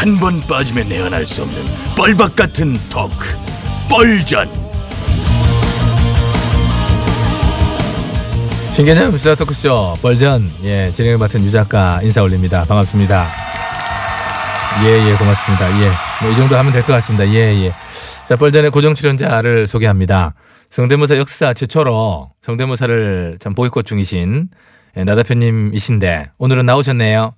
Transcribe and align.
한 0.00 0.18
번 0.18 0.40
빠지면 0.48 0.88
내안할 0.88 1.26
수 1.26 1.42
없는 1.42 1.62
뻘박 1.94 2.34
같은 2.34 2.72
토크 2.88 3.26
뻘전. 3.90 4.48
신개념 8.72 9.18
시사 9.18 9.34
토크쇼 9.34 9.94
벌전. 10.00 10.48
예 10.64 10.90
진행을 10.94 11.18
맡은 11.18 11.44
유 11.44 11.50
작가 11.50 12.00
인사 12.02 12.22
올립니다. 12.22 12.64
반갑습니다. 12.66 13.28
예예 14.84 15.16
고맙습니다. 15.16 15.68
예뭐 15.80 16.32
이 16.32 16.36
정도 16.36 16.56
하면 16.56 16.72
될 16.72 16.82
것 16.82 16.92
같습니다. 16.94 17.28
예예자 17.28 18.36
벌전의 18.38 18.70
고정 18.70 18.94
출연자를 18.94 19.66
소개합니다. 19.66 20.32
성대모사 20.70 21.16
역사 21.18 21.52
최초로 21.52 22.30
성대모사를 22.42 23.36
참 23.40 23.54
보이콧 23.54 23.84
중이신 23.84 24.48
예, 24.96 25.04
나 25.04 25.14
대표님이신데 25.14 26.30
오늘은 26.38 26.64
나오셨네요 26.64 27.34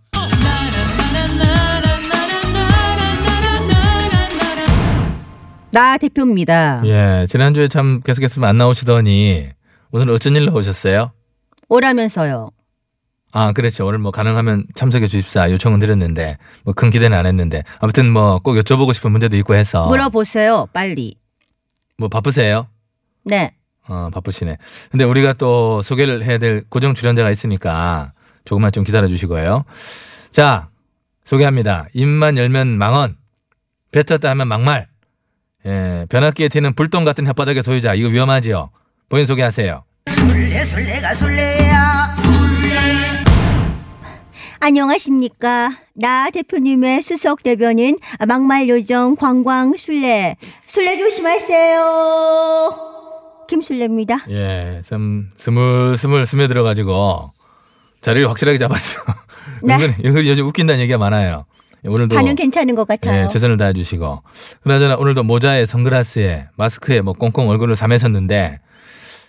나 5.72 5.96
대표입니다. 5.98 6.82
예 6.84 7.26
지난주에 7.28 7.68
참 7.68 8.00
계속해서 8.00 8.44
안 8.44 8.58
나오시더니 8.58 9.48
오늘 9.90 10.10
어쩐 10.10 10.34
일로 10.36 10.52
오셨어요? 10.54 11.12
오라면서요. 11.68 12.50
아, 13.34 13.52
그렇죠. 13.52 13.86
오늘 13.86 13.98
뭐 13.98 14.10
가능하면 14.10 14.66
참석해 14.74 15.06
주십사 15.06 15.50
요청은 15.50 15.80
드렸는데 15.80 16.36
뭐 16.64 16.74
큰 16.74 16.90
기대는 16.90 17.16
안 17.16 17.24
했는데 17.24 17.62
아무튼 17.80 18.10
뭐 18.10 18.38
꼭 18.40 18.54
여쭤보고 18.56 18.92
싶은 18.92 19.10
문제도 19.10 19.34
있고 19.38 19.54
해서 19.54 19.88
물어보세요, 19.88 20.68
빨리. 20.74 21.16
뭐 21.96 22.08
바쁘세요? 22.08 22.66
네. 23.24 23.54
어, 23.88 24.10
바쁘시네. 24.12 24.58
근데 24.91 25.04
우리가 25.04 25.32
또 25.34 25.80
소개를 25.82 26.22
해야 26.24 26.36
될 26.38 26.62
고정 26.68 26.94
출연자가 26.94 27.30
있으니까 27.30 28.12
조금만 28.44 28.70
좀 28.72 28.84
기다려 28.84 29.08
주시고요. 29.08 29.64
자, 30.30 30.69
소개합니다. 31.25 31.86
입만 31.94 32.36
열면 32.36 32.69
망언, 32.78 33.16
뱉었다 33.92 34.28
하면 34.30 34.48
막말. 34.48 34.88
예, 35.66 36.06
변압기에 36.08 36.48
튀는 36.48 36.74
불똥 36.74 37.05
같은 37.05 37.24
혓바닥의 37.24 37.62
소유자. 37.62 37.94
이거 37.94 38.08
위험하지요. 38.08 38.70
본인 39.08 39.27
소개하세요. 39.27 39.84
술래 40.08 40.64
술래가 40.64 41.14
술래야 41.14 42.12
안녕하십니까. 44.64 45.70
나 45.94 46.30
대표님의 46.30 47.02
수석 47.02 47.42
대변인 47.42 47.98
막말 48.28 48.69
요정 48.69 49.16
관광 49.16 49.77
술래. 49.77 50.36
술래 50.66 50.96
조심하세요. 50.98 52.78
김술래입니다. 53.48 54.19
예, 54.30 54.80
좀 54.86 55.30
스물스물 55.36 56.26
스며들어가지고 56.26 57.32
자리를 58.00 58.28
확실하게 58.28 58.58
잡았어. 58.58 59.02
네. 59.64 59.74
은근히, 59.74 59.94
은근히 60.04 60.28
요즘 60.28 60.47
웃긴다는 60.47 60.80
얘기가 60.80 60.97
많아요. 60.97 61.44
예, 61.84 61.88
오늘도 61.88 62.14
반응 62.14 62.34
괜찮은 62.34 62.75
것 62.75 62.86
같아요. 62.86 63.25
예, 63.25 63.28
최선을 63.28 63.56
다해 63.56 63.72
주시고. 63.72 64.22
그나저나 64.62 64.97
오늘도 64.97 65.25
모자에 65.25 65.66
선글라스에 65.66 66.48
마스크에 66.56 67.00
뭐 67.00 67.12
꽁꽁 67.14 67.48
얼굴을 67.48 67.75
삼으셨는데 67.77 68.61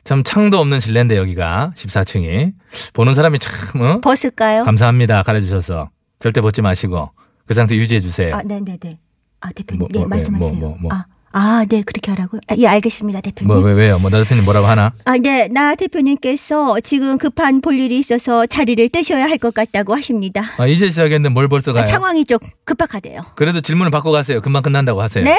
참 0.03 0.23
창도 0.23 0.57
없는 0.59 0.79
실내인데 0.79 1.17
여기가 1.17 1.73
14층이 1.75 2.53
보는 2.93 3.15
사람이 3.15 3.39
참 3.39 3.81
어? 3.81 3.99
벗을까요? 4.01 4.63
감사합니다 4.65 5.23
가려 5.23 5.39
주셔서 5.39 5.89
절대 6.19 6.41
벗지 6.41 6.61
마시고 6.61 7.09
그 7.47 7.53
상태 7.53 7.75
유지해 7.75 7.99
주세요. 8.01 8.35
아, 8.35 8.41
네 8.43 8.59
네 8.59 8.77
네. 8.77 8.99
아, 9.41 9.49
대표님. 9.51 9.79
뭐, 9.79 9.87
네, 9.91 9.99
뭐, 9.99 10.07
말씀하세요. 10.07 10.53
뭐, 10.53 10.69
뭐, 10.69 10.77
뭐. 10.79 10.91
아, 10.93 11.05
아, 11.35 11.65
네, 11.67 11.81
그렇게 11.81 12.11
하라고요? 12.11 12.39
아, 12.47 12.55
예, 12.57 12.67
알겠습니다, 12.67 13.21
대표님. 13.21 13.47
뭐 13.53 13.59
왜 13.63 13.73
왜요? 13.73 13.97
뭐 13.99 14.09
나 14.11 14.19
대표님 14.23 14.45
뭐라고 14.45 14.67
하나? 14.67 14.93
아, 15.05 15.17
네, 15.17 15.47
나 15.49 15.73
대표님께서 15.75 16.79
지금 16.81 17.17
급한 17.17 17.59
볼 17.61 17.79
일이 17.79 17.97
있어서 17.97 18.45
자리를 18.45 18.87
뜨셔야 18.89 19.25
할 19.25 19.37
것 19.39 19.53
같다고 19.53 19.95
하십니다. 19.95 20.43
아, 20.57 20.67
이제 20.67 20.87
시작했는데 20.89 21.29
뭘 21.29 21.47
벌써 21.49 21.71
아, 21.71 21.73
가요? 21.75 21.83
상황이 21.91 22.23
좀 22.23 22.37
급박하대요. 22.65 23.21
그래도 23.35 23.61
질문을 23.61 23.89
받고 23.91 24.11
가세요. 24.11 24.41
금방 24.41 24.61
끝난다고 24.61 25.01
하세요. 25.01 25.23
네? 25.23 25.35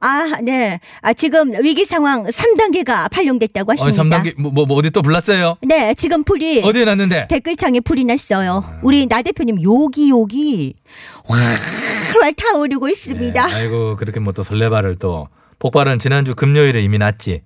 아, 0.00 0.40
네. 0.42 0.80
아, 1.02 1.12
지금 1.12 1.52
위기 1.62 1.84
상황 1.84 2.24
3단계가 2.24 3.10
발령됐다고 3.10 3.72
아니, 3.72 3.80
하십니다. 3.82 4.22
3단계 4.22 4.40
뭐, 4.40 4.50
뭐, 4.50 4.66
뭐 4.66 4.78
어디 4.78 4.90
또 4.90 5.02
불났어요? 5.02 5.56
네, 5.62 5.94
지금 5.94 6.24
불이 6.24 6.62
어디에 6.64 6.84
났는데? 6.86 7.26
댓글창에 7.28 7.80
불이 7.80 8.04
났어요. 8.04 8.64
아. 8.66 8.80
우리 8.82 9.06
나 9.06 9.20
대표님 9.22 9.62
욕이 9.62 10.10
욕이 10.10 10.74
활활 11.24 12.32
타오르고 12.34 12.88
있습니다. 12.88 13.46
네, 13.46 13.54
아이고 13.54 13.96
그렇게 13.96 14.18
뭐 14.20 14.32
또 14.32 14.42
설레발을 14.42 14.96
또 14.96 15.28
폭발은 15.58 15.98
지난주 15.98 16.34
금요일에 16.34 16.80
이미 16.82 16.96
났지. 16.98 17.42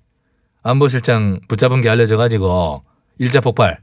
안보실장 0.62 1.40
붙잡은 1.48 1.80
게 1.80 1.88
알려져 1.88 2.16
가지고 2.16 2.82
일자 3.18 3.40
폭발. 3.40 3.80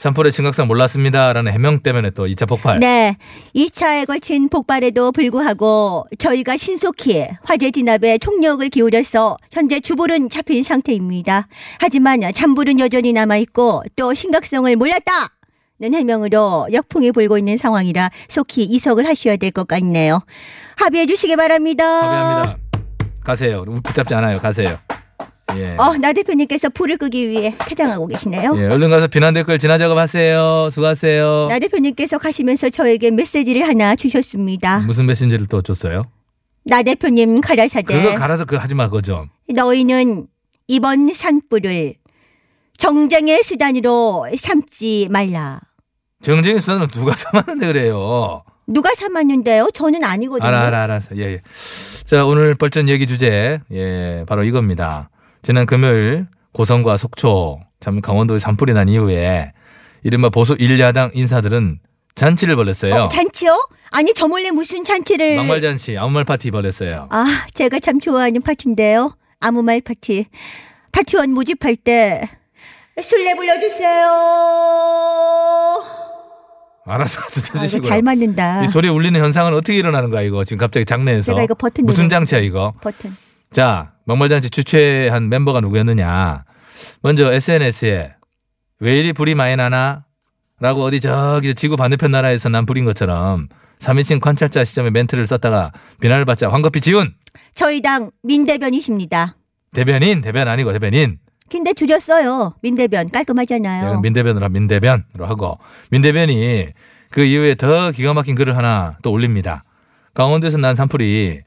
산불의 0.00 0.32
심각성 0.32 0.66
몰랐습니다라는 0.66 1.52
해명 1.52 1.80
때문에 1.80 2.08
또 2.10 2.26
2차 2.26 2.48
폭발. 2.48 2.80
네. 2.80 3.18
2차에 3.54 4.06
걸친 4.06 4.48
폭발에도 4.48 5.12
불구하고 5.12 6.06
저희가 6.16 6.56
신속히 6.56 7.26
화재 7.44 7.70
진압에 7.70 8.16
총력을 8.16 8.66
기울여서 8.70 9.36
현재 9.52 9.78
주불은 9.78 10.30
잡힌 10.30 10.62
상태입니다. 10.62 11.48
하지만 11.80 12.22
잔불은 12.32 12.80
여전히 12.80 13.12
남아있고 13.12 13.82
또 13.94 14.14
심각성을 14.14 14.74
몰랐다! 14.74 15.12
는 15.82 15.94
해명으로 15.94 16.68
역풍이 16.72 17.12
불고 17.12 17.36
있는 17.38 17.56
상황이라 17.58 18.10
속히 18.28 18.64
이석을 18.64 19.06
하셔야 19.06 19.36
될 19.36 19.50
것 19.50 19.66
같네요. 19.68 20.20
합의해 20.76 21.04
주시기 21.06 21.36
바랍니다. 21.36 21.84
합의합니다. 21.84 22.58
가세요. 23.22 23.64
붙잡지 23.82 24.14
않아요. 24.14 24.40
가세요. 24.40 24.78
예. 25.56 25.76
어, 25.78 25.96
나 25.96 26.12
대표님께서 26.12 26.68
불을 26.70 26.96
끄기 26.96 27.28
위해 27.28 27.54
쾌장하고 27.66 28.06
계시네요. 28.06 28.54
예, 28.58 28.66
얼른 28.66 28.90
가서 28.90 29.06
비난 29.08 29.34
댓글 29.34 29.58
진화 29.58 29.78
작업하세요. 29.78 30.70
수고하세요. 30.72 31.46
나 31.48 31.58
대표님께서 31.58 32.18
가시면서 32.18 32.70
저에게 32.70 33.10
메시지를 33.10 33.66
하나 33.66 33.94
주셨습니다. 33.96 34.80
무슨 34.80 35.06
메신저를 35.06 35.46
또 35.46 35.62
줬어요? 35.62 36.04
나 36.64 36.82
대표님 36.82 37.40
가라사대. 37.40 37.82
그거 38.02 38.14
갈아서 38.14 38.44
그거 38.44 38.60
하지 38.60 38.74
마, 38.74 38.86
그거 38.86 39.00
좀. 39.00 39.28
너희는 39.52 40.26
이번 40.68 41.12
산불을 41.12 41.94
정쟁의 42.78 43.42
수단으로 43.42 44.26
삼지 44.36 45.08
말라. 45.10 45.60
정쟁의 46.22 46.60
수단은 46.60 46.88
누가 46.88 47.14
삼았는데 47.16 47.66
그래요. 47.66 48.42
누가 48.66 48.94
삼았는데요? 48.94 49.70
저는 49.74 50.04
아니거든요. 50.04 50.46
알아, 50.46 50.66
알아, 50.66 50.82
알았어. 50.84 51.16
예, 51.16 51.22
예. 51.22 51.40
자, 52.04 52.24
오늘 52.24 52.54
벌전 52.54 52.88
얘기 52.88 53.06
주제, 53.06 53.60
예, 53.72 54.24
바로 54.28 54.44
이겁니다. 54.44 55.10
지난 55.42 55.66
금요일 55.66 56.26
고성과 56.52 56.96
속초, 56.96 57.60
참 57.80 58.00
강원도에 58.00 58.38
산불이 58.38 58.72
난 58.74 58.88
이후에 58.88 59.52
이른바 60.02 60.28
보수 60.28 60.54
일야당 60.58 61.10
인사들은 61.14 61.80
잔치를 62.14 62.56
벌였어요. 62.56 62.94
어, 62.94 63.08
잔치요? 63.08 63.68
아니 63.90 64.12
저 64.14 64.28
몰래 64.28 64.50
무슨 64.50 64.84
잔치를? 64.84 65.36
막말 65.36 65.60
잔치, 65.60 65.96
아무 65.96 66.10
말 66.10 66.24
파티 66.24 66.50
벌였어요. 66.50 67.08
아, 67.10 67.24
제가 67.54 67.78
참 67.78 68.00
좋아하는 68.00 68.42
파티인데요. 68.42 69.16
아무 69.40 69.62
말 69.62 69.80
파티. 69.80 70.26
파티원 70.92 71.32
모집할 71.32 71.76
때 71.76 72.20
술래 73.00 73.34
불러주세요. 73.34 74.08
알아서 76.84 77.20
가서 77.20 77.40
아, 77.40 77.44
찾으시고요. 77.54 77.88
잘 77.88 78.02
맞는다. 78.02 78.64
이 78.64 78.68
소리 78.68 78.88
울리는 78.88 79.18
현상은 79.18 79.54
어떻게 79.54 79.76
일어나는 79.76 80.10
거야, 80.10 80.22
이거? 80.22 80.42
지금 80.44 80.58
갑자기 80.58 80.84
장내에서. 80.84 81.32
제가 81.32 81.44
이거 81.44 81.54
버튼 81.54 81.86
무슨 81.86 82.08
장치야, 82.08 82.40
이거? 82.40 82.74
버튼. 82.82 83.14
자, 83.52 83.92
막말잔치 84.06 84.50
주최한 84.50 85.28
멤버가 85.28 85.60
누구였느냐. 85.60 86.44
먼저 87.02 87.32
SNS에 87.32 88.14
왜 88.80 88.98
이리 88.98 89.12
불이 89.12 89.34
많이 89.34 89.56
나나? 89.56 90.04
라고 90.60 90.82
어디 90.84 91.00
저기 91.00 91.54
지구 91.54 91.76
반대편 91.76 92.10
나라에서 92.10 92.48
난 92.48 92.66
불인 92.66 92.84
것처럼 92.84 93.48
3인칭 93.80 94.20
관찰자 94.20 94.62
시점에 94.64 94.90
멘트를 94.90 95.26
썼다가 95.26 95.72
비난을 96.00 96.26
받자 96.26 96.50
황급히 96.50 96.80
지운 96.80 97.14
저희 97.54 97.80
당 97.80 98.10
민대변이십니다. 98.22 99.36
대변인, 99.72 100.20
대변 100.20 100.48
아니고 100.48 100.72
대변인. 100.72 101.18
근데 101.50 101.72
줄였어요. 101.72 102.54
민대변 102.62 103.10
깔끔하잖아요. 103.10 103.94
네, 103.94 104.00
민대변으로 104.02 104.44
하- 104.44 104.48
민대변으로 104.48 105.26
하고 105.26 105.58
민대변이 105.90 106.68
그 107.10 107.22
이후에 107.24 107.54
더 107.56 107.90
기가 107.90 108.14
막힌 108.14 108.34
글을 108.36 108.56
하나 108.56 108.96
또 109.02 109.10
올립니다. 109.10 109.64
강원도에서 110.14 110.58
난 110.58 110.76
산불이 110.76 111.40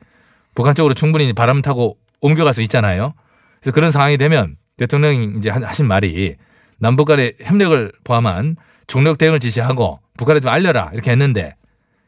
북한 0.55 0.75
쪽으로 0.75 0.93
충분히 0.93 1.31
바람 1.33 1.61
타고 1.61 1.97
옮겨갈 2.21 2.53
수 2.53 2.61
있잖아요. 2.63 3.13
그래서 3.61 3.73
그런 3.73 3.91
상황이 3.91 4.17
되면 4.17 4.55
대통령이 4.77 5.35
이제 5.37 5.49
하- 5.49 5.61
하신 5.61 5.85
말이 5.87 6.35
남북 6.79 7.05
간의 7.05 7.35
협력을 7.41 7.91
포함한 8.03 8.55
총력 8.87 9.17
대응을 9.17 9.39
지시하고 9.39 9.99
북한에 10.17 10.39
좀 10.39 10.49
알려라 10.51 10.89
이렇게 10.93 11.11
했는데 11.11 11.55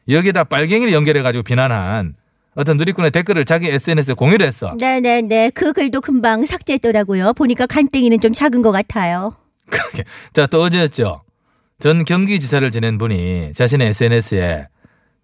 여기에다 0.08 0.44
빨갱이를 0.44 0.92
연결해가지고 0.92 1.42
비난한 1.42 2.14
어떤 2.54 2.76
누리꾼의 2.78 3.10
댓글을 3.10 3.44
자기 3.44 3.68
SNS에 3.68 4.14
공유를 4.14 4.46
했어. 4.46 4.74
네네네. 4.80 5.50
그 5.50 5.72
글도 5.72 6.00
금방 6.00 6.46
삭제했더라고요. 6.46 7.34
보니까 7.34 7.66
간땡이는 7.66 8.20
좀 8.20 8.32
작은 8.32 8.62
것 8.62 8.72
같아요. 8.72 9.36
그렇게. 9.68 10.04
자, 10.32 10.46
또 10.46 10.62
어제였죠. 10.62 11.22
전 11.80 12.04
경기지사를 12.04 12.70
지낸 12.70 12.96
분이 12.96 13.52
자신의 13.54 13.88
SNS에 13.88 14.68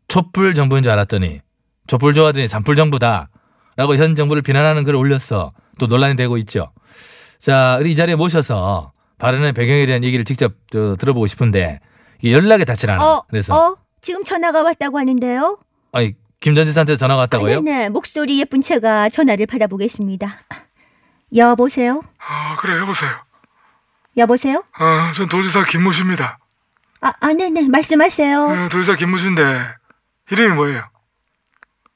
촛불 0.08 0.54
정부인 0.54 0.82
줄 0.82 0.92
알았더니 0.92 1.40
촛불 1.86 2.14
좋아하더니 2.14 2.48
산불 2.48 2.76
정부다. 2.76 3.28
라고 3.76 3.96
현 3.96 4.14
정부를 4.14 4.42
비난하는 4.42 4.84
글을 4.84 4.98
올렸어. 4.98 5.52
또 5.78 5.86
논란이 5.86 6.16
되고 6.16 6.36
있죠. 6.38 6.72
자, 7.38 7.78
우리 7.80 7.92
이 7.92 7.96
자리에 7.96 8.14
모셔서 8.16 8.92
발언의 9.18 9.52
배경에 9.52 9.86
대한 9.86 10.04
얘기를 10.04 10.24
직접 10.24 10.52
저, 10.70 10.96
들어보고 10.96 11.26
싶은데 11.26 11.80
이게 12.20 12.32
연락이 12.32 12.64
닿질 12.64 12.90
않아. 12.90 13.04
어, 13.04 13.24
그래서 13.30 13.54
어? 13.54 13.76
지금 14.00 14.24
전화가 14.24 14.62
왔다고 14.62 14.98
하는데요? 14.98 15.58
아니 15.92 16.14
김 16.40 16.54
전 16.54 16.66
지사한테 16.66 16.96
전화가 16.96 17.20
왔다고요? 17.20 17.58
아, 17.58 17.60
네네. 17.60 17.88
목소리 17.90 18.38
예쁜 18.40 18.60
제가 18.60 19.08
전화를 19.08 19.46
받아보겠습니다. 19.46 20.40
여보세요? 21.36 22.02
아, 22.18 22.56
그래, 22.56 22.78
여보세요. 22.78 23.10
여보세요? 24.16 24.62
아, 24.74 25.12
전 25.14 25.28
도지사 25.28 25.64
김무수입니다. 25.64 26.38
아, 27.00 27.12
아 27.20 27.32
네네. 27.32 27.68
말씀하세요. 27.68 28.38
어, 28.40 28.68
도지사 28.70 28.96
김무수인데, 28.96 29.42
이름이 30.30 30.54
뭐예요? 30.54 30.84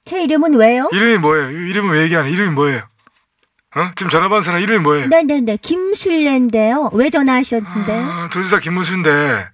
제 0.07 0.23
이름은 0.23 0.55
왜요? 0.55 0.89
이름이 0.93 1.19
뭐예요? 1.19 1.51
이- 1.51 1.71
이름은 1.71 1.91
왜 1.91 2.03
얘기 2.03 2.17
안 2.17 2.27
해? 2.27 2.31
이름이 2.31 2.55
뭐예요? 2.55 2.79
어? 3.75 3.91
지금 3.97 4.09
전화 4.09 4.29
받은 4.29 4.43
사람 4.45 4.63
이름이 4.63 4.79
뭐예요? 4.79 5.09
네네네. 5.09 5.59
김술래인데요. 5.59 6.91
왜 6.95 7.11
전화하셨는데요? 7.11 8.05
아, 8.09 8.29
도지사 8.33 8.61
김무수인데, 8.61 9.49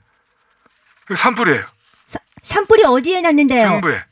이거 1.06 1.16
산불이에요. 1.16 1.62
사- 2.04 2.18
산불이 2.42 2.84
어디에 2.84 3.22
났는데요? 3.22 3.66
정부에. 3.66 4.04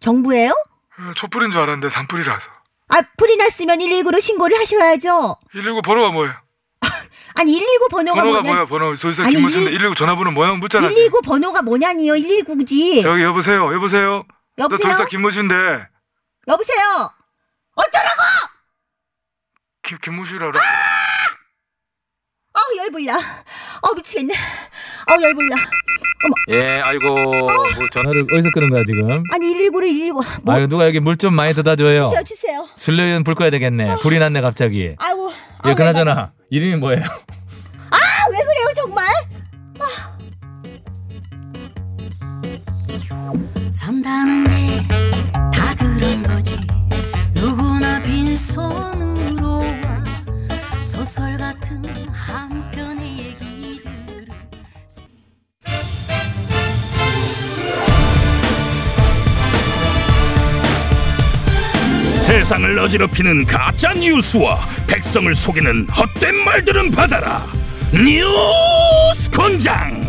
정부예요? 0.00 0.50
어, 0.50 1.12
촛불인 1.16 1.50
줄 1.50 1.60
알았는데 1.60 1.88
산불이라서. 1.90 2.48
아, 2.90 3.00
불이 3.16 3.36
났으면 3.38 3.78
119로 3.78 4.20
신고를 4.20 4.58
하셔야죠. 4.58 5.38
119 5.52 5.80
번호가 5.82 6.10
뭐예요? 6.12 6.34
아니, 7.36 7.58
119 7.58 7.88
번호가, 7.90 8.20
번호가 8.22 8.40
뭐냐? 8.42 8.52
뭐야, 8.54 8.66
번호. 8.66 8.94
도지사 8.96 9.24
아니, 9.24 9.34
일- 9.34 9.42
119 9.50 9.94
전화번호 9.94 10.30
뭐야? 10.32 10.52
묻잖아. 10.56 10.88
119 10.88 11.22
번호가 11.22 11.62
뭐냐니요? 11.62 12.12
119지. 12.14 13.02
저기, 13.02 13.22
여보세요, 13.22 13.72
여보세요? 13.72 14.24
너 14.60 14.64
여보세요? 14.64 14.88
도지사 14.92 15.06
김무수인데, 15.06 15.54
여보세요? 16.48 17.10
어쩌라고? 17.76 18.22
김, 19.82 19.96
김무수라고. 20.02 20.52
그래. 20.52 20.62
어, 22.52 22.60
열불나. 22.76 23.16
어, 23.16 23.94
미치겠네. 23.94 24.34
어, 24.34 25.22
열불나. 25.22 25.56
예, 26.50 26.80
아이고, 26.82 27.08
뭐 27.08 27.88
전화를 27.90 28.26
어디서 28.30 28.50
끄는 28.52 28.68
거야 28.68 28.82
지금? 28.86 29.22
아니, 29.32 29.46
119를 29.54 29.84
119. 30.12 30.20
뭐, 30.42 30.54
아유, 30.54 30.68
누가 30.68 30.84
여기 30.86 31.00
물 31.00 31.16
좀 31.16 31.32
많이 31.34 31.54
더 31.54 31.62
줘요. 31.62 32.08
주세요, 32.08 32.22
주세요. 32.24 32.68
술래는 32.76 33.24
불 33.24 33.34
꺼야 33.34 33.48
되겠네. 33.48 33.96
불이 34.02 34.18
났네 34.18 34.42
갑자기. 34.42 34.94
아이고. 34.98 35.32
예, 35.66 35.70
아, 35.70 35.74
그나저나 35.74 36.32
이름이 36.50 36.76
뭐예요? 36.76 37.02
아, 37.02 37.96
왜 38.30 38.38
그래요, 38.44 38.66
정말? 38.76 39.06
산다는 43.70 44.44
게 44.44 44.82
다 45.52 45.74
그런 45.74 46.22
거지 46.22 46.58
누구나 47.34 48.02
빈손으로 48.02 49.58
와 49.58 50.04
소설 50.84 51.36
같은 51.36 51.82
한 52.12 52.70
편의 52.70 53.18
얘기들을 53.18 54.26
세상을 62.16 62.78
어지럽히는 62.78 63.44
가짜 63.46 63.92
뉴스와 63.94 64.58
백성을 64.86 65.32
속이는 65.34 65.88
헛된 65.88 66.34
말들은 66.44 66.90
받아라. 66.90 67.44
뉴스 67.92 69.30
권장. 69.30 70.00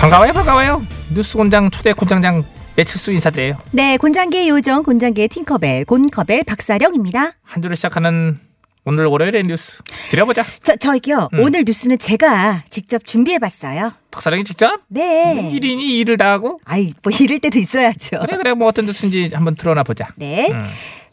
반가워요, 0.00 0.32
반가워요. 0.32 0.82
뉴스 1.14 1.36
곤장 1.36 1.70
초대 1.70 1.92
곤장장 1.92 2.44
배칠수 2.76 3.12
인사드려요. 3.12 3.58
네, 3.72 3.96
곤장계의 3.96 4.48
요정, 4.48 4.82
곤장계의 4.82 5.28
팅커벨, 5.28 5.84
곤커벨 5.84 6.44
박사령입니다. 6.44 7.32
한 7.42 7.62
주를 7.62 7.76
시작하는 7.76 8.38
오늘 8.84 9.06
월요일의 9.06 9.44
뉴스 9.44 9.78
드려보자. 10.10 10.42
저, 10.62 10.76
저기요, 10.76 11.28
음. 11.34 11.40
오늘 11.40 11.64
뉴스는 11.66 11.98
제가 11.98 12.64
직접 12.70 13.04
준비해봤어요. 13.04 13.92
박사령이 14.10 14.44
직접 14.44 14.80
네. 14.88 15.50
일인이 15.52 15.98
일을 15.98 16.16
다 16.16 16.32
하고 16.32 16.60
아이, 16.64 16.92
뭐 17.02 17.12
이럴 17.20 17.38
때도 17.38 17.58
있어야죠. 17.58 18.20
그래 18.20 18.36
그래 18.38 18.54
뭐 18.54 18.68
어떤 18.68 18.86
뉴스인지 18.86 19.32
한번 19.34 19.54
틀어놔 19.54 19.82
보자. 19.82 20.08
네. 20.16 20.50
음. 20.50 20.64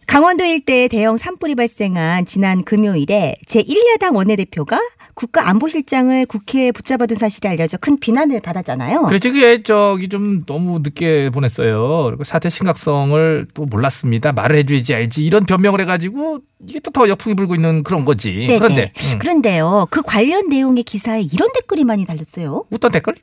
강원도 0.08 0.46
일대에 0.46 0.88
대형 0.88 1.18
산불이 1.18 1.56
발생한 1.56 2.26
지난 2.26 2.64
금요일에 2.64 3.36
제1야당 3.46 4.16
원내대표가 4.16 4.80
국가안보실장을 5.16 6.26
국회에 6.28 6.72
붙잡아둔 6.72 7.18
사실이 7.18 7.48
알려져 7.50 7.78
큰 7.78 8.00
비난을 8.00 8.40
받았잖아요. 8.40 9.04
그렇지 9.04 9.30
그게 9.32 9.64
저기 9.64 10.08
좀 10.08 10.46
너무 10.46 10.80
늦게 10.80 11.30
보냈어요. 11.32 12.06
그리고 12.06 12.24
사태 12.24 12.50
심각성을 12.50 13.48
또 13.54 13.66
몰랐습니다. 13.66 14.32
말을 14.32 14.56
해줘야지 14.58 14.94
알지 14.96 15.26
이런 15.26 15.46
변명을 15.46 15.82
해가지고 15.82 16.40
이게 16.68 16.80
또 16.80 16.92
더 16.92 17.08
역풍이 17.10 17.36
불고 17.36 17.54
있는 17.54 17.84
그런 17.84 18.06
거지. 18.06 18.48
네네. 18.48 18.60
그런데 18.60 18.92
음. 19.14 19.20
그런데요, 19.20 19.88
그 19.92 20.02
관련 20.02 20.48
내용의 20.50 20.84
기사에 20.84 21.22
이런 21.22 21.52
댓글이 21.54 21.84
많이 21.84 22.06
달렸어요. 22.06 22.66
어떤 22.74 22.92
댓글? 22.92 23.14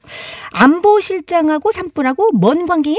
안보실장하고 0.53 1.73
산불하고 1.73 2.31
뭔 2.35 2.67
관계임? 2.67 2.99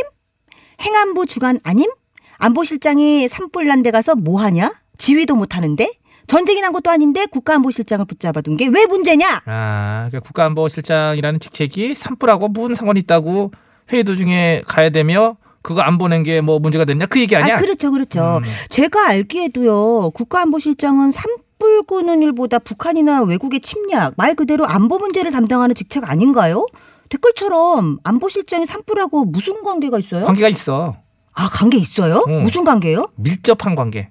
행안부 0.82 1.28
주관 1.28 1.60
아님? 1.64 1.90
안보실장이 2.38 3.28
산불 3.28 3.68
난 3.68 3.84
데 3.84 3.92
가서 3.92 4.16
뭐 4.16 4.42
하냐? 4.42 4.72
지휘도 4.98 5.36
못 5.36 5.56
하는데? 5.56 5.90
전쟁이 6.28 6.60
난 6.62 6.72
것도 6.72 6.90
아닌데 6.90 7.26
국가안보실장을 7.28 8.04
붙잡아둔 8.06 8.58
게 8.58 8.68
왜 8.68 8.86
문제냐? 8.88 9.42
아, 9.46 10.10
그 10.12 10.20
국가안보실장이라는 10.22 11.40
직책이 11.40 11.94
산불하고 11.94 12.48
무슨 12.48 12.74
상관이 12.76 13.00
있다고 13.02 13.52
회의 13.92 14.04
도중에 14.04 14.64
가야 14.66 14.90
되며 14.90 15.38
그거 15.62 15.82
안 15.82 15.98
보낸 15.98 16.24
게 16.24 16.42
뭐 16.42 16.60
문제가 16.60 16.86
됐냐 16.86 17.06
그 17.08 17.20
얘기 17.20 17.36
아니야? 17.36 17.58
아, 17.58 17.60
그렇죠, 17.60 17.92
그렇죠. 17.92 18.40
음. 18.44 18.50
제가 18.70 19.08
알기에도요, 19.10 20.12
국가안보실장은 20.12 21.12
산불 21.12 21.84
끄는 21.88 22.22
일보다 22.24 22.58
북한이나 22.60 23.22
외국의 23.24 23.60
침략, 23.62 24.14
말 24.18 24.34
그대로 24.36 24.66
안보 24.66 24.98
문제를 24.98 25.32
담당하는 25.32 25.76
직책 25.76 26.10
아닌가요? 26.10 26.66
댓글처럼 27.10 28.00
안보실장이 28.04 28.66
산불하고 28.66 29.26
무슨 29.26 29.62
관계가 29.64 30.00
있어요? 30.00 30.26
관계가 30.26 30.50
있어. 30.50 30.96
아, 31.36 31.50
관계 31.50 31.78
있어요? 31.78 32.24
응. 32.28 32.44
무슨 32.44 32.64
관계요? 32.64 33.10
밀접한 33.16 33.76
관계. 33.76 34.10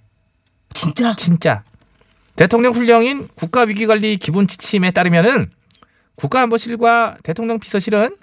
진짜? 0.72 1.16
진짜. 1.16 1.64
대통령 2.36 2.72
훈령인 2.72 3.28
국가위기관리 3.34 4.18
기본 4.18 4.46
지침에 4.46 4.90
따르면은 4.90 5.50
국가안보실과 6.16 7.16
대통령 7.22 7.58
비서실은 7.58 8.16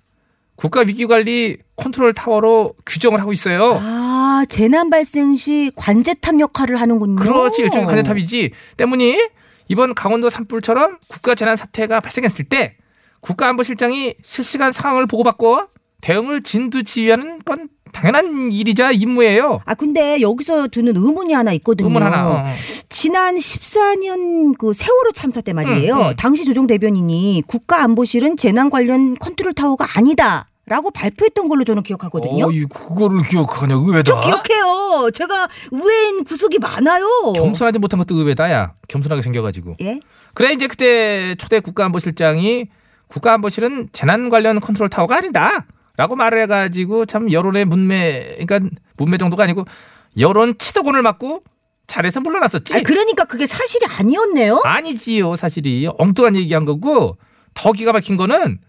국가위기관리 0.56 1.58
컨트롤 1.76 2.14
타워로 2.14 2.76
규정을 2.86 3.20
하고 3.20 3.34
있어요. 3.34 3.80
아, 3.82 4.46
재난 4.50 4.90
발생 4.90 5.36
시 5.36 5.72
관제탑 5.76 6.40
역할을 6.40 6.80
하는군요. 6.80 7.16
그렇지 7.16 7.62
일종의 7.64 7.88
관제탑이지. 7.88 8.52
때문에 8.78 9.30
이번 9.68 9.96
강원도 9.96 10.30
산불처럼 10.30 10.98
국가 11.08 11.34
재난 11.34 11.56
사태가 11.56 12.02
발생했을 12.02 12.46
때 12.46 12.76
국가안보실장이 13.22 14.16
실시간 14.24 14.72
상황을 14.72 15.08
보고받고 15.08 15.68
대응을 16.02 16.44
진두지휘하는 16.44 17.40
건 17.40 17.70
당연한 17.92 18.52
일이자 18.52 18.92
임무예요. 18.92 19.62
아, 19.66 19.74
근데 19.76 20.22
여기서 20.22 20.68
드는 20.70 20.96
의문이 20.96 21.34
하나 21.34 21.52
있거든요. 21.54 21.88
의문 21.88 22.04
하나. 22.04 22.28
어. 22.28 22.46
지난 22.90 23.36
14년 23.36 24.58
그 24.58 24.74
세월호 24.74 25.12
참사 25.14 25.42
때 25.42 25.54
말이에요. 25.54 25.96
응, 25.96 26.02
응. 26.10 26.16
당시 26.18 26.46
조정 26.46 26.68
대변인이 26.68 27.44
국가안보실은 27.48 28.38
재난 28.38 28.70
관련 28.70 29.16
컨트롤 29.18 29.54
타워가 29.54 29.88
아니다. 29.98 30.46
라고 30.68 30.90
발표했던 30.92 31.50
걸로 31.50 31.64
저는 31.66 31.84
기억하거든요. 31.84 32.46
어이 32.48 32.64
그거를 32.66 33.24
기억하냐 33.24 33.76
의외다. 33.76 34.04
저 34.04 34.22
기억해요. 34.22 35.10
제가 35.12 35.48
의외인 35.72 36.24
구석이 36.24 36.60
많아요. 36.60 37.34
겸손하지 37.36 37.80
못한 37.80 37.98
것도 37.98 38.16
의외다야. 38.16 38.74
겸손하게 38.88 39.22
생겨가지고. 39.22 39.78
예? 39.82 40.00
그래 40.34 40.54
이제 40.54 40.68
그때 40.68 41.36
초대 41.36 41.60
국가안보실장이 41.60 42.68
국가안보실은 43.08 43.90
재난 43.92 44.30
관련 44.30 44.62
컨트롤 44.62 44.88
타워가 44.90 45.18
아니다. 45.18 45.66
라고 45.98 46.16
말을 46.16 46.42
해가지고 46.44 47.06
참 47.06 47.32
여론의 47.32 47.66
문매, 47.66 48.36
그러니까 48.40 48.60
문매 48.98 49.18
정도가 49.18 49.44
아니고 49.44 49.66
여론 50.20 50.58
치도곤을 50.58 51.02
맞고 51.02 51.44
잘해서 51.88 52.22
물러났었지. 52.22 52.74
아, 52.74 52.82
그러니까 52.82 53.26
그게 53.26 53.46
사실이 53.46 53.86
아니었네요. 53.86 54.62
아니지요 54.64 55.36
사실이 55.36 55.90
엉뚱한 55.98 56.36
얘기한 56.36 56.66
거고 56.66 57.18
더 57.54 57.72
기가 57.74 57.92
막힌 57.92 58.16
거는 58.16 58.60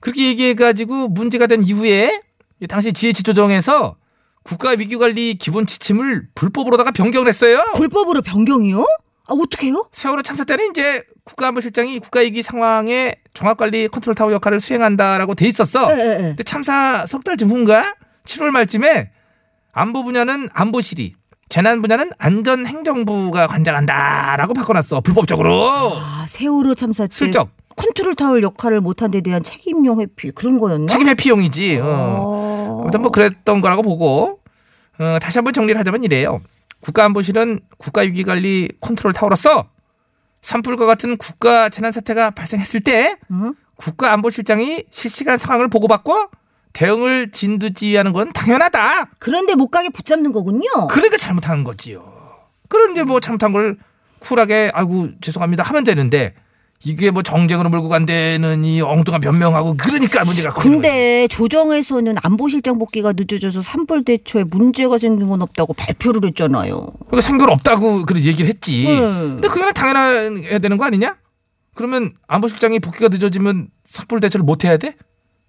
그렇게 0.00 0.26
얘기해가지고 0.28 1.08
문제가 1.08 1.46
된 1.46 1.64
이후에 1.64 2.20
당시 2.68 2.92
GH 2.92 3.22
조정에서 3.22 3.96
국가위기관리 4.42 5.34
기본 5.34 5.66
지침을 5.66 6.28
불법으로다가 6.34 6.92
변경을 6.92 7.28
했어요. 7.28 7.64
불법으로 7.74 8.22
변경이요? 8.22 8.86
아, 9.28 9.34
어떡해요? 9.34 9.88
세월호 9.92 10.22
참사 10.22 10.44
때는 10.44 10.70
이제 10.70 11.02
국가안보실장이 11.24 11.98
국가위기 11.98 12.42
상황에 12.42 13.16
종합관리 13.34 13.88
컨트롤 13.88 14.14
타워 14.14 14.32
역할을 14.32 14.60
수행한다라고 14.60 15.34
돼 15.34 15.46
있었어. 15.46 15.92
예, 15.92 16.00
예, 16.00 16.10
예. 16.12 16.18
근데 16.18 16.42
참사 16.44 17.04
석 17.06 17.24
달쯤 17.24 17.50
후인가 17.50 17.94
7월 18.24 18.50
말쯤에 18.50 19.10
안보 19.72 20.04
분야는 20.04 20.48
안보실이 20.52 21.14
재난 21.48 21.82
분야는 21.82 22.10
안전행정부가 22.18 23.46
관장한다라고 23.46 24.54
바꿔놨어 24.54 25.00
불법적으로 25.00 25.92
아, 25.96 26.24
세월호 26.28 26.74
참사 26.74 27.06
때 27.06 27.14
슬쩍 27.14 27.50
컨트롤 27.76 28.14
타워 28.14 28.40
역할을 28.40 28.80
못한 28.80 29.10
데 29.10 29.20
대한 29.20 29.42
책임용 29.42 30.00
회피 30.00 30.30
그런 30.30 30.58
거였나? 30.58 30.86
책임 30.86 31.08
회피용이지. 31.08 31.78
어. 31.78 31.84
어. 31.86 32.80
아무튼 32.82 33.02
뭐 33.02 33.10
그랬던 33.10 33.60
거라고 33.60 33.82
보고 33.82 34.40
어, 34.98 35.18
다시 35.20 35.38
한번 35.38 35.52
정리를 35.52 35.78
하자면 35.78 36.04
이래요. 36.04 36.40
국가안보실은 36.86 37.60
국가위기관리 37.78 38.68
컨트롤 38.80 39.12
타워로서 39.12 39.70
산불과 40.40 40.86
같은 40.86 41.16
국가 41.16 41.68
재난 41.68 41.90
사태가 41.90 42.30
발생했을 42.30 42.80
때 42.80 43.16
응? 43.32 43.54
국가안보실장이 43.76 44.84
실시간 44.90 45.36
상황을 45.36 45.68
보고받고 45.68 46.30
대응을 46.72 47.32
진두지휘하는 47.32 48.12
건 48.12 48.32
당연하다. 48.32 49.10
그런데 49.18 49.54
못 49.54 49.68
가게 49.68 49.88
붙잡는 49.88 50.30
거군요. 50.30 50.68
그러니까 50.90 51.16
잘못한 51.16 51.64
거지요. 51.64 52.04
그런데 52.68 53.02
뭐 53.02 53.18
잘못한 53.18 53.52
걸 53.52 53.78
쿨하게 54.20 54.70
아이고 54.72 55.08
죄송합니다 55.20 55.62
하면 55.64 55.84
되는데 55.84 56.34
이게 56.84 57.10
뭐 57.10 57.22
정쟁으로 57.22 57.68
몰고 57.70 57.88
간다는 57.88 58.64
이 58.64 58.80
엉뚱한 58.80 59.20
변명하고 59.20 59.76
그러니까 59.76 60.24
문제가 60.24 60.50
거지. 60.50 60.68
근데 60.68 61.26
조정에서는 61.28 62.16
안보실장 62.22 62.78
복귀가 62.78 63.12
늦어져서 63.16 63.62
산불 63.62 64.04
대처에 64.04 64.44
문제가 64.44 64.98
생긴 64.98 65.28
건 65.28 65.42
없다고 65.42 65.72
발표를 65.72 66.28
했잖아요. 66.28 66.86
그러니까 67.06 67.20
생각 67.22 67.50
없다고 67.50 68.04
그런 68.04 68.22
얘기를 68.22 68.48
했지. 68.48 68.86
음. 68.88 69.32
근데 69.34 69.48
그거는 69.48 69.72
당연해야 69.72 70.58
되는 70.58 70.76
거 70.76 70.84
아니냐? 70.84 71.16
그러면 71.74 72.12
안보실장이 72.28 72.78
복귀가 72.80 73.08
늦어지면 73.08 73.68
섣불 73.84 74.20
대처를 74.20 74.44
못 74.44 74.64
해야 74.64 74.76
돼? 74.76 74.94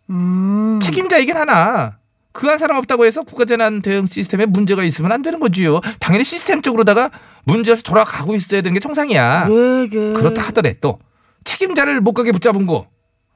음. 0.10 0.80
책임자이긴 0.82 1.36
하나. 1.38 1.98
그 2.34 2.48
한 2.48 2.60
사람 2.60 2.78
없다고 2.78 3.04
해서 3.06 3.24
국가재난 3.24 3.82
대응 3.82 4.06
시스템에 4.06 4.46
문제가 4.46 4.84
있으면 4.84 5.12
안 5.12 5.24
되는 5.24 5.40
거지요. 5.40 5.82
당연히 6.00 6.24
시스템적으로다가 6.24 7.10
문제 7.46 7.72
없이 7.72 7.84
돌아가고 7.84 8.36
있어야 8.36 8.62
되는 8.62 8.76
게 8.76 8.80
정상이야. 8.80 9.48
네, 9.48 9.56
네. 9.90 10.14
그렇다 10.14 10.44
하더래 10.44 10.76
또 10.80 11.00
책임자를 11.48 12.02
못 12.02 12.14
가게 12.14 12.32
붙잡은 12.32 12.68
거 12.68 12.88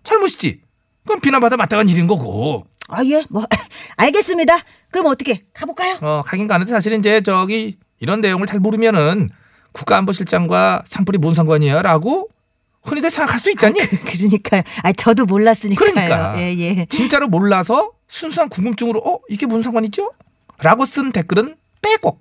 잘못이지. 0.04 0.62
그건 1.04 1.22
비난받아 1.22 1.58
마땅한 1.58 1.90
일인 1.90 2.08
거고. 2.08 2.66
아, 2.90 3.04
예, 3.06 3.24
뭐, 3.30 3.46
알겠습니다. 3.98 4.58
그럼 4.92 5.08
어떻게, 5.08 5.46
가볼까요? 5.54 5.98
어, 6.02 6.22
가긴 6.26 6.48
가는데 6.48 6.72
사실 6.74 6.94
이제 6.94 7.22
저기 7.22 7.78
이런 8.00 8.20
내용을 8.20 8.46
잘 8.48 8.60
모르면은 8.60 9.30
국가안보실장과 9.72 10.84
산불이 10.86 11.18
뭔 11.20 11.34
상관이야? 11.34 11.82
라고 11.82 12.28
흔히들 12.84 13.10
생각할 13.10 13.40
수 13.40 13.50
있잖니? 13.52 13.80
그러니까요. 13.80 14.64
아, 14.84 14.92
저도 14.92 15.26
몰랐으니까요. 15.26 15.94
그러니까. 15.94 16.42
예, 16.42 16.58
예. 16.58 16.86
진짜로 16.90 17.28
몰라서 17.30 17.92
순수한 18.08 18.50
궁금증으로 18.50 19.00
어? 19.00 19.20
이게 19.30 19.46
뭔 19.46 19.62
상관이죠? 19.62 20.12
라고 20.60 20.86
쓴 20.86 21.12
댓글은 21.14 21.56
빼고 21.82 22.20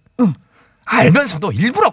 알면서도 0.85 1.53
일부러 1.53 1.93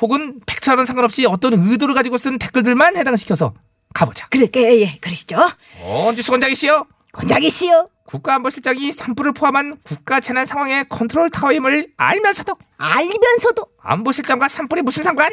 혹은 0.00 0.40
팩트와는 0.46 0.86
상관없이 0.86 1.26
어떤 1.26 1.54
의도를 1.54 1.94
가지고 1.94 2.18
쓴 2.18 2.38
댓글들만 2.38 2.96
해당시켜서 2.96 3.54
가보자. 3.94 4.28
그럴게, 4.28 4.62
예, 4.62 4.80
예. 4.82 4.98
그러시죠. 5.00 5.36
어, 5.80 6.12
뉴스 6.14 6.30
곤장이시여. 6.30 6.86
곤장이시여. 7.12 7.88
국가안보실장이 8.06 8.92
산불을 8.92 9.32
포함한 9.32 9.78
국가 9.84 10.20
재난 10.20 10.46
상황의 10.46 10.86
컨트롤 10.88 11.30
타워임을 11.30 11.92
알면서도 11.96 12.56
알면서도 12.78 13.66
안보실장과 13.82 14.48
산불이 14.48 14.82
무슨 14.82 15.02
상관? 15.02 15.30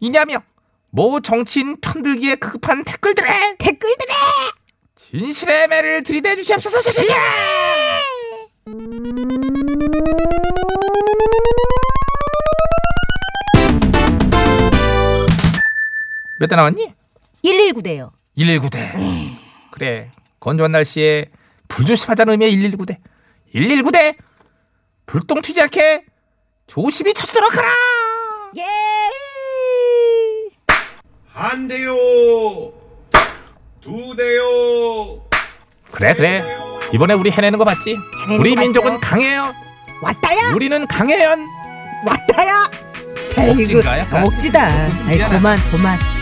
이냐며 0.00 0.42
모 0.90 1.20
정치인 1.20 1.76
편들기에 1.80 2.36
급한 2.36 2.84
댓글들에 2.84 3.56
댓글들에 3.58 4.12
진실의 4.96 5.68
매를 5.68 6.02
들이대 6.02 6.36
주시옵소서. 6.36 6.80
샤샤 6.82 7.14
몇 16.40 16.46
대 16.48 16.56
나왔니? 16.56 16.92
119대요. 17.44 18.10
119대. 18.36 19.36
그래. 19.72 20.10
건조한 20.40 20.72
날씨에 20.72 21.26
불조심하자는 21.68 22.32
의미의 22.32 22.52
119대. 22.56 22.98
119대. 23.54 24.16
불똥 25.06 25.40
튀지 25.40 25.60
않게 25.62 26.04
조심히 26.66 27.14
쳐주도록 27.14 27.56
하라. 27.56 27.68
예. 28.58 28.62
한 31.26 31.68
대요 31.68 31.94
두 33.80 34.14
대요 34.16 35.22
그래 35.92 36.14
그래. 36.14 36.58
이번에 36.92 37.14
우리 37.14 37.30
해내는 37.30 37.58
거 37.58 37.64
봤지? 37.64 37.96
해내는 38.22 38.40
우리 38.40 38.54
거 38.54 38.60
민족은 38.62 39.00
봤죠? 39.00 39.00
강해요. 39.00 39.54
왔다야. 40.02 40.52
우리는 40.54 40.86
강해연. 40.86 41.46
왔다야. 42.06 42.70
억지인가, 43.36 43.98
약간? 44.00 44.24
억지다. 44.26 44.64
아이, 44.66 45.16
미안하다. 45.16 45.36
고만, 45.36 45.70
고만. 45.70 46.17